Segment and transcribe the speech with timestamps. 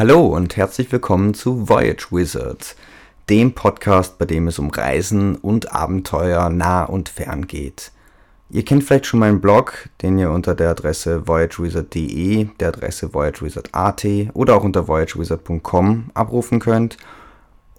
[0.00, 2.74] Hallo und herzlich willkommen zu Voyage Wizards,
[3.28, 7.92] dem Podcast, bei dem es um Reisen und Abenteuer nah und fern geht.
[8.48, 14.06] Ihr kennt vielleicht schon meinen Blog, den ihr unter der Adresse voyagewizard.de, der Adresse voyagewizard.at
[14.32, 16.96] oder auch unter voyagewizard.com abrufen könnt.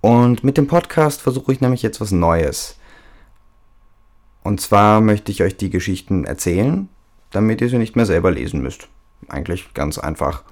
[0.02, 2.78] Und mit dem Podcast versuche ich nämlich jetzt was Neues.
[4.44, 6.88] Und zwar möchte ich euch die Geschichten erzählen,
[7.32, 8.90] damit ihr sie nicht mehr selber lesen müsst.
[9.28, 10.44] Eigentlich ganz einfach.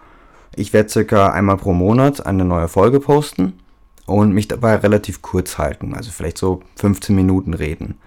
[0.60, 3.54] Ich werde circa einmal pro Monat eine neue Folge posten
[4.05, 7.98] und mich dabei relativ kurz halten, also vielleicht so 15 Minuten reden.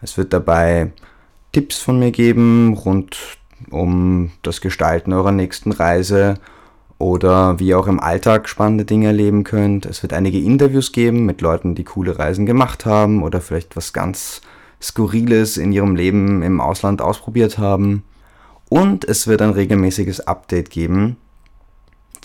[0.00, 0.92] Es wird dabei
[1.50, 3.18] Tipps von mir geben rund
[3.72, 6.34] um das Gestalten eurer nächsten Reise
[6.98, 9.84] oder wie ihr auch im Alltag spannende Dinge erleben könnt.
[9.84, 13.92] Es wird einige Interviews geben mit Leuten, die coole Reisen gemacht haben oder vielleicht was
[13.92, 14.42] ganz
[14.80, 18.04] Skurriles in ihrem Leben im Ausland ausprobiert haben.
[18.68, 21.16] Und es wird ein regelmäßiges Update geben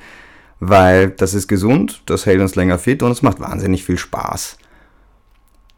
[0.59, 4.59] weil das ist gesund, das hält uns länger fit und es macht wahnsinnig viel Spaß.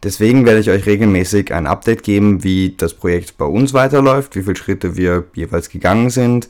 [0.03, 4.43] Deswegen werde ich euch regelmäßig ein Update geben, wie das Projekt bei uns weiterläuft, wie
[4.43, 6.49] viele Schritte wir jeweils gegangen sind,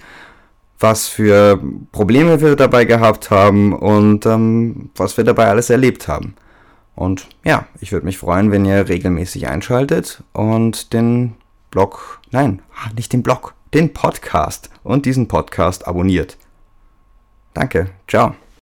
[0.78, 6.34] was für Probleme wir dabei gehabt haben und ähm, was wir dabei alles erlebt haben.
[6.94, 11.34] Und ja, ich würde mich freuen, wenn ihr regelmäßig einschaltet und den
[11.70, 16.36] Blog, nein, ah, nicht den Blog, den Podcast und diesen Podcast abonniert.
[17.54, 18.34] Danke, ciao.